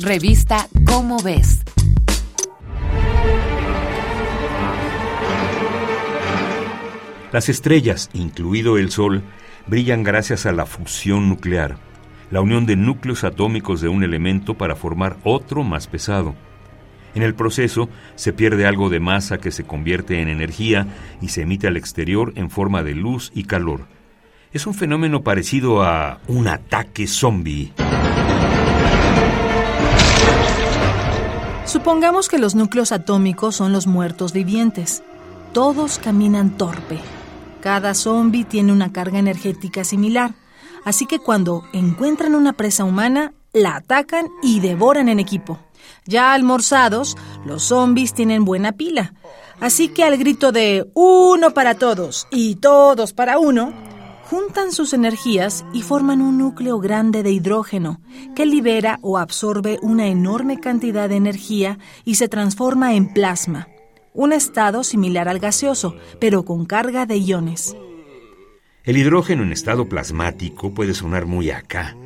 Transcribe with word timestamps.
Revista 0.00 0.66
Cómo 0.86 1.22
ves. 1.22 1.62
Las 7.30 7.48
estrellas, 7.48 8.10
incluido 8.12 8.76
el 8.76 8.90
Sol, 8.90 9.22
brillan 9.68 10.02
gracias 10.02 10.46
a 10.46 10.52
la 10.52 10.66
fusión 10.66 11.28
nuclear, 11.28 11.76
la 12.32 12.40
unión 12.40 12.66
de 12.66 12.74
núcleos 12.74 13.22
atómicos 13.22 13.80
de 13.80 13.88
un 13.88 14.02
elemento 14.02 14.54
para 14.54 14.74
formar 14.74 15.16
otro 15.22 15.62
más 15.62 15.86
pesado. 15.86 16.34
En 17.14 17.22
el 17.22 17.36
proceso 17.36 17.88
se 18.16 18.32
pierde 18.32 18.66
algo 18.66 18.90
de 18.90 18.98
masa 18.98 19.38
que 19.38 19.52
se 19.52 19.62
convierte 19.62 20.20
en 20.20 20.28
energía 20.28 20.88
y 21.22 21.28
se 21.28 21.42
emite 21.42 21.68
al 21.68 21.76
exterior 21.76 22.32
en 22.34 22.50
forma 22.50 22.82
de 22.82 22.96
luz 22.96 23.30
y 23.32 23.44
calor. 23.44 23.86
Es 24.52 24.66
un 24.66 24.74
fenómeno 24.74 25.22
parecido 25.22 25.84
a 25.84 26.20
un 26.26 26.48
ataque 26.48 27.06
zombie. 27.06 27.72
Supongamos 31.66 32.28
que 32.28 32.38
los 32.38 32.54
núcleos 32.54 32.92
atómicos 32.92 33.56
son 33.56 33.72
los 33.72 33.86
muertos 33.86 34.32
vivientes. 34.32 35.02
Todos 35.52 35.98
caminan 35.98 36.58
torpe. 36.58 36.98
Cada 37.62 37.94
zombie 37.94 38.44
tiene 38.44 38.70
una 38.72 38.92
carga 38.92 39.18
energética 39.18 39.82
similar. 39.82 40.34
Así 40.84 41.06
que 41.06 41.18
cuando 41.18 41.64
encuentran 41.72 42.34
una 42.34 42.52
presa 42.52 42.84
humana, 42.84 43.32
la 43.54 43.76
atacan 43.76 44.26
y 44.42 44.60
devoran 44.60 45.08
en 45.08 45.20
equipo. 45.20 45.58
Ya 46.04 46.34
almorzados, 46.34 47.16
los 47.46 47.64
zombies 47.64 48.12
tienen 48.12 48.44
buena 48.44 48.72
pila. 48.72 49.14
Así 49.58 49.88
que 49.88 50.04
al 50.04 50.18
grito 50.18 50.52
de 50.52 50.86
uno 50.92 51.52
para 51.52 51.76
todos 51.76 52.26
y 52.30 52.56
todos 52.56 53.14
para 53.14 53.38
uno, 53.38 53.72
juntan 54.24 54.72
sus 54.72 54.92
energías 54.92 55.64
y 55.72 55.82
forman 55.82 56.22
un 56.22 56.38
núcleo 56.38 56.78
grande 56.78 57.22
de 57.22 57.30
hidrógeno 57.30 58.00
que 58.34 58.46
libera 58.46 58.98
o 59.02 59.18
absorbe 59.18 59.78
una 59.82 60.06
enorme 60.06 60.60
cantidad 60.60 61.08
de 61.08 61.16
energía 61.16 61.78
y 62.04 62.14
se 62.14 62.28
transforma 62.28 62.94
en 62.94 63.12
plasma, 63.12 63.68
un 64.12 64.32
estado 64.32 64.82
similar 64.82 65.28
al 65.28 65.38
gaseoso, 65.38 65.96
pero 66.20 66.44
con 66.44 66.64
carga 66.64 67.06
de 67.06 67.18
iones. 67.18 67.76
El 68.84 68.96
hidrógeno 68.96 69.42
en 69.42 69.52
estado 69.52 69.88
plasmático 69.88 70.72
puede 70.72 70.94
sonar 70.94 71.26
muy 71.26 71.50
acá, 71.50 71.96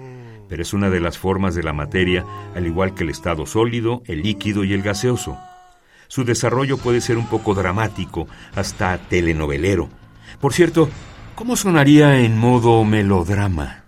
pero 0.48 0.62
es 0.62 0.72
una 0.72 0.90
de 0.90 1.00
las 1.00 1.18
formas 1.18 1.54
de 1.54 1.62
la 1.62 1.72
materia, 1.72 2.24
al 2.54 2.66
igual 2.66 2.94
que 2.94 3.04
el 3.04 3.10
estado 3.10 3.46
sólido, 3.46 4.02
el 4.06 4.22
líquido 4.22 4.64
y 4.64 4.72
el 4.72 4.82
gaseoso. 4.82 5.38
Su 6.08 6.24
desarrollo 6.24 6.78
puede 6.78 7.00
ser 7.00 7.18
un 7.18 7.26
poco 7.26 7.54
dramático, 7.54 8.26
hasta 8.54 8.96
telenovelero. 8.96 9.88
Por 10.40 10.54
cierto, 10.54 10.88
¿Cómo 11.38 11.54
sonaría 11.54 12.18
en 12.18 12.36
modo 12.36 12.84
melodrama? 12.84 13.84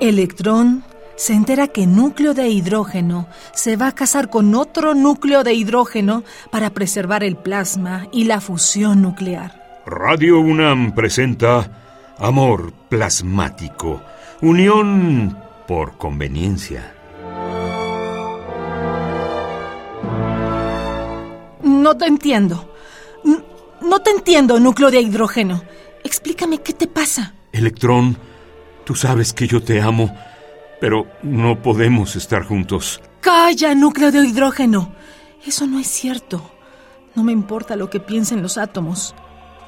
Electrón 0.00 0.82
se 1.14 1.32
entera 1.32 1.68
que 1.68 1.86
núcleo 1.86 2.34
de 2.34 2.48
hidrógeno 2.48 3.28
se 3.52 3.76
va 3.76 3.86
a 3.86 3.94
casar 3.94 4.30
con 4.30 4.56
otro 4.56 4.94
núcleo 4.94 5.44
de 5.44 5.54
hidrógeno 5.54 6.24
para 6.50 6.70
preservar 6.70 7.22
el 7.22 7.36
plasma 7.36 8.08
y 8.10 8.24
la 8.24 8.40
fusión 8.40 9.00
nuclear. 9.00 9.80
Radio 9.86 10.40
UNAM 10.40 10.96
presenta 10.96 12.14
Amor 12.18 12.72
Plasmático, 12.88 14.02
unión 14.40 15.38
por 15.68 15.98
conveniencia. 15.98 16.94
No 21.92 21.98
te 21.98 22.06
entiendo. 22.06 22.74
No 23.82 23.98
te 24.00 24.12
entiendo, 24.12 24.58
núcleo 24.58 24.90
de 24.90 25.02
hidrógeno. 25.02 25.62
Explícame 26.02 26.62
qué 26.62 26.72
te 26.72 26.86
pasa. 26.86 27.34
Electrón, 27.52 28.16
tú 28.86 28.94
sabes 28.94 29.34
que 29.34 29.46
yo 29.46 29.62
te 29.62 29.82
amo, 29.82 30.10
pero 30.80 31.06
no 31.22 31.60
podemos 31.60 32.16
estar 32.16 32.44
juntos. 32.44 33.02
Calla, 33.20 33.74
núcleo 33.74 34.10
de 34.10 34.24
hidrógeno. 34.26 34.94
Eso 35.46 35.66
no 35.66 35.78
es 35.78 35.86
cierto. 35.86 36.50
No 37.14 37.24
me 37.24 37.32
importa 37.32 37.76
lo 37.76 37.90
que 37.90 38.00
piensen 38.00 38.40
los 38.40 38.56
átomos. 38.56 39.14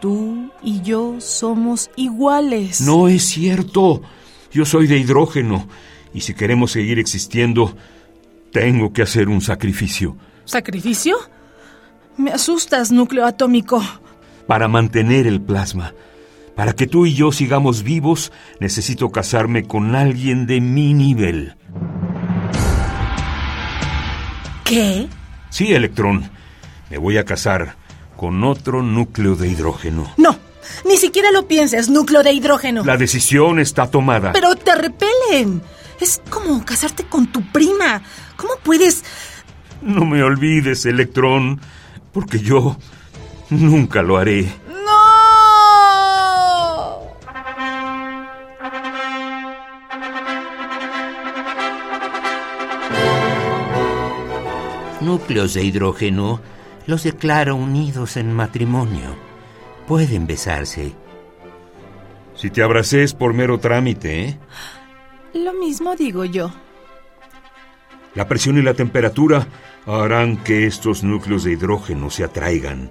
Tú 0.00 0.50
y 0.62 0.80
yo 0.80 1.16
somos 1.18 1.90
iguales. 1.94 2.80
No 2.80 3.08
es 3.08 3.22
cierto. 3.22 4.00
Yo 4.50 4.64
soy 4.64 4.86
de 4.86 4.96
hidrógeno. 4.96 5.68
Y 6.14 6.22
si 6.22 6.32
queremos 6.32 6.72
seguir 6.72 6.98
existiendo, 6.98 7.76
tengo 8.50 8.94
que 8.94 9.02
hacer 9.02 9.28
un 9.28 9.42
sacrificio. 9.42 10.16
¿Sacrificio? 10.46 11.18
Me 12.16 12.30
asustas, 12.30 12.92
núcleo 12.92 13.26
atómico. 13.26 13.82
Para 14.46 14.68
mantener 14.68 15.26
el 15.26 15.40
plasma, 15.40 15.94
para 16.54 16.74
que 16.74 16.86
tú 16.86 17.06
y 17.06 17.14
yo 17.14 17.32
sigamos 17.32 17.82
vivos, 17.82 18.30
necesito 18.60 19.10
casarme 19.10 19.64
con 19.64 19.96
alguien 19.96 20.46
de 20.46 20.60
mi 20.60 20.94
nivel. 20.94 21.56
¿Qué? 24.64 25.08
Sí, 25.50 25.72
Electrón. 25.72 26.30
Me 26.90 26.98
voy 26.98 27.18
a 27.18 27.24
casar 27.24 27.76
con 28.16 28.44
otro 28.44 28.82
núcleo 28.82 29.34
de 29.34 29.48
hidrógeno. 29.48 30.12
No, 30.16 30.38
ni 30.84 30.96
siquiera 30.96 31.32
lo 31.32 31.48
pienses, 31.48 31.88
núcleo 31.88 32.22
de 32.22 32.32
hidrógeno. 32.32 32.84
La 32.84 32.96
decisión 32.96 33.58
está 33.58 33.90
tomada. 33.90 34.32
Pero 34.32 34.54
te 34.54 34.74
repelen. 34.74 35.62
Es 36.00 36.20
como 36.30 36.64
casarte 36.64 37.04
con 37.04 37.26
tu 37.26 37.42
prima. 37.50 38.02
¿Cómo 38.36 38.54
puedes... 38.62 39.04
No 39.82 40.04
me 40.04 40.22
olvides, 40.22 40.86
Electrón 40.86 41.60
porque 42.14 42.38
yo 42.38 42.76
nunca 43.50 44.00
lo 44.00 44.16
haré. 44.16 44.46
¡No! 44.68 45.04
Núcleos 55.00 55.52
de 55.52 55.64
hidrógeno 55.64 56.40
los 56.86 57.02
declaro 57.02 57.56
unidos 57.56 58.16
en 58.16 58.32
matrimonio. 58.32 59.16
Pueden 59.88 60.26
besarse. 60.26 60.94
Si 62.36 62.50
te 62.50 62.62
abracé 62.62 63.02
es 63.02 63.12
por 63.14 63.34
mero 63.34 63.58
trámite, 63.58 64.24
¿eh? 64.24 64.38
Lo 65.34 65.52
mismo 65.52 65.96
digo 65.96 66.24
yo. 66.24 66.52
La 68.14 68.28
presión 68.28 68.58
y 68.58 68.62
la 68.62 68.74
temperatura 68.74 69.48
harán 69.86 70.36
que 70.36 70.66
estos 70.66 71.02
núcleos 71.02 71.42
de 71.42 71.52
hidrógeno 71.52 72.10
se 72.10 72.22
atraigan. 72.22 72.90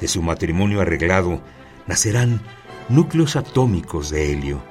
De 0.00 0.06
su 0.06 0.22
matrimonio 0.22 0.80
arreglado 0.80 1.40
nacerán 1.86 2.40
núcleos 2.88 3.34
atómicos 3.34 4.10
de 4.10 4.32
helio. 4.32 4.62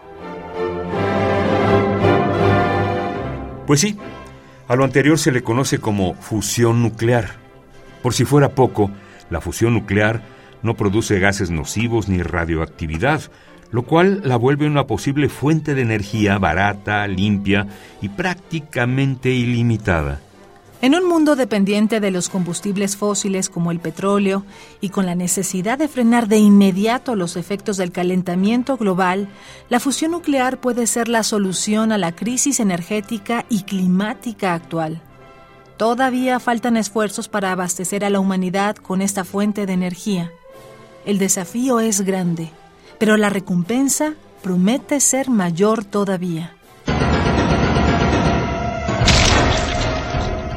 Pues 3.68 3.82
sí, 3.82 3.98
a 4.68 4.76
lo 4.76 4.86
anterior 4.86 5.20
se 5.20 5.32
le 5.32 5.44
conoce 5.44 5.80
como 5.80 6.16
fusión 6.16 6.82
nuclear. 6.82 7.32
Por 8.02 8.14
si 8.14 8.24
fuera 8.24 8.56
poco, 8.56 8.90
la 9.30 9.42
fusión 9.42 9.74
nuclear 9.74 10.22
no 10.62 10.76
produce 10.76 11.20
gases 11.20 11.52
nocivos 11.52 12.08
ni 12.08 12.22
radioactividad, 12.22 13.22
lo 13.74 13.82
cual 13.82 14.22
la 14.24 14.38
vuelve 14.38 14.68
una 14.68 14.86
posible 14.86 15.30
fuente 15.30 15.74
de 15.74 15.82
energía 15.82 16.38
barata, 16.38 17.08
limpia 17.08 17.68
y 18.04 18.10
prácticamente 18.10 19.32
ilimitada. 19.32 20.22
En 20.84 20.94
un 20.94 21.08
mundo 21.08 21.36
dependiente 21.36 22.00
de 22.00 22.12
los 22.12 22.30
combustibles 22.30 22.96
fósiles 22.96 23.50
como 23.50 23.72
el 23.72 23.80
petróleo 23.80 24.46
y 24.80 24.90
con 24.90 25.08
la 25.08 25.16
necesidad 25.16 25.80
de 25.80 25.88
frenar 25.88 26.28
de 26.28 26.38
inmediato 26.38 27.16
los 27.16 27.36
efectos 27.36 27.78
del 27.78 27.92
calentamiento 27.92 28.78
global, 28.78 29.28
la 29.70 29.80
fusión 29.80 30.12
nuclear 30.12 30.60
puede 30.60 30.86
ser 30.86 31.08
la 31.08 31.24
solución 31.24 31.92
a 31.92 31.98
la 31.98 32.12
crisis 32.12 32.60
energética 32.60 33.44
y 33.50 33.64
climática 33.64 34.54
actual. 34.54 35.02
Todavía 35.78 36.40
faltan 36.40 36.78
esfuerzos 36.78 37.28
para 37.28 37.52
abastecer 37.52 38.06
a 38.06 38.12
la 38.12 38.20
humanidad 38.20 38.76
con 38.76 39.02
esta 39.02 39.24
fuente 39.24 39.66
de 39.66 39.74
energía. 39.74 40.32
El 41.06 41.18
desafío 41.18 41.80
es 41.80 42.02
grande 42.02 42.52
pero 43.04 43.18
la 43.18 43.30
recompensa 43.30 44.14
promete 44.42 45.02
ser 45.02 45.30
mayor 45.30 45.84
todavía. 45.84 46.56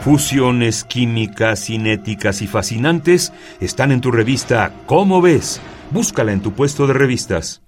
Fusiones 0.02 0.84
químicas, 0.84 1.64
cinéticas 1.64 2.42
y 2.42 2.46
fascinantes 2.46 3.32
están 3.58 3.90
en 3.90 4.00
tu 4.00 4.12
revista 4.12 4.72
¿Cómo 4.86 5.20
ves? 5.20 5.60
Búscala 5.90 6.30
en 6.30 6.40
tu 6.40 6.52
puesto 6.52 6.86
de 6.86 6.92
revistas. 6.92 7.62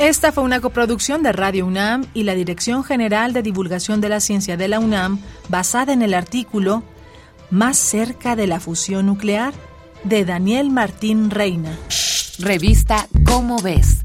Esta 0.00 0.32
fue 0.32 0.42
una 0.42 0.60
coproducción 0.60 1.22
de 1.22 1.30
Radio 1.30 1.64
UNAM 1.64 2.06
y 2.12 2.24
la 2.24 2.34
Dirección 2.34 2.82
General 2.82 3.32
de 3.32 3.42
Divulgación 3.42 4.00
de 4.00 4.08
la 4.08 4.18
Ciencia 4.18 4.56
de 4.56 4.66
la 4.66 4.80
UNAM, 4.80 5.20
basada 5.48 5.92
en 5.92 6.02
el 6.02 6.14
artículo 6.14 6.82
Más 7.52 7.78
cerca 7.78 8.34
de 8.34 8.48
la 8.48 8.58
fusión 8.58 9.06
nuclear 9.06 9.54
de 10.04 10.24
Daniel 10.24 10.70
Martín 10.70 11.30
Reina. 11.30 11.76
Revista 12.38 13.06
Cómo 13.24 13.60
ves 13.60 13.97